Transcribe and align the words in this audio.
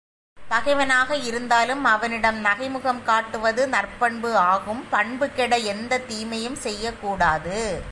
பகைவனாக 0.49 1.15
இருந்தாலும் 1.15 1.83
அவனிடம் 1.83 2.43
நகைமுகம் 2.45 3.03
காட்டுவது 3.03 3.67
நற்பண்பு 3.67 4.35
ஆகும் 4.35 4.89
பண்பு 4.89 5.29
கெட 5.29 5.57
எந்தத் 5.57 6.07
தீமையும் 6.07 6.55
செய்யக்கூடாது. 6.55 7.79